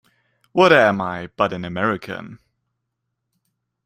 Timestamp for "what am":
0.51-0.99